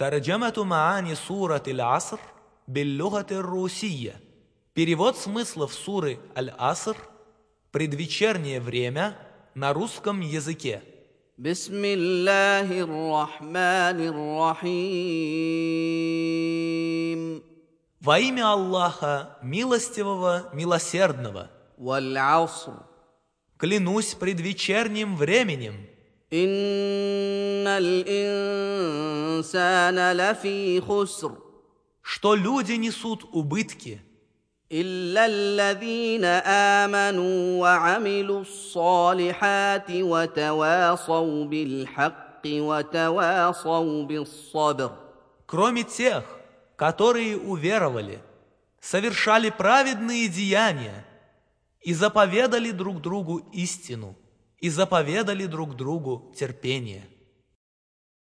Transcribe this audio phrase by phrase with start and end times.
[0.00, 2.18] ترجمة معاني سورة العصر
[2.68, 4.20] باللغة الروسية.
[4.74, 6.96] Перевод смыслов суры Аль-Аср
[7.72, 9.16] «Предвечернее время»
[9.54, 10.82] на русском языке.
[11.38, 14.08] بسم الله الرحمن
[14.52, 15.46] الرحيم
[17.98, 22.74] Во имя Аллаха, милостивого, милосердного, والعصر
[23.56, 25.86] клянусь предвечерним временем,
[26.32, 27.66] إن
[29.36, 31.32] الإنسان لفي خسر
[32.02, 34.00] что люди несут убытки,
[34.72, 36.24] إلا الذين
[36.84, 44.90] آمنوا وعملوا الصالحات وتواصوا بالحق وتواصوا بالصبر
[45.46, 46.24] кроме тех,
[46.76, 48.18] которые уверовали,
[48.80, 51.06] совершали праведные деяния
[51.82, 54.16] и заповедали друг другу истину,
[54.61, 57.03] и заповедали друг другу терпение.